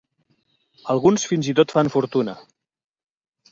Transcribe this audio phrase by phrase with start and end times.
[0.93, 2.37] Alguns fins i tot fan fortuna.